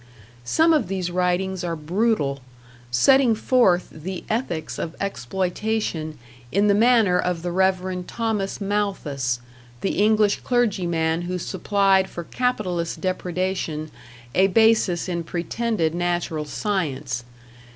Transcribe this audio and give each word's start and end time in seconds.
Some 0.45 0.73
of 0.73 0.87
these 0.87 1.11
writings 1.11 1.63
are 1.63 1.75
brutal 1.75 2.39
setting 2.89 3.35
forth 3.35 3.87
the 3.91 4.23
ethics 4.31 4.79
of 4.79 4.95
exploitation 4.99 6.17
in 6.51 6.65
the 6.67 6.73
manner 6.73 7.19
of 7.19 7.43
the 7.43 7.51
Rev. 7.51 8.07
Thomas 8.07 8.59
Malthus, 8.59 9.39
the 9.81 9.99
English 10.03 10.37
clergyman 10.39 11.21
who 11.29 11.37
supplied 11.37 12.09
for 12.09 12.23
capitalist 12.23 12.99
depredation 12.99 13.91
a 14.33 14.47
basis 14.47 15.07
in 15.07 15.23
pretended 15.23 15.93
natural 15.93 16.45
science. 16.45 17.23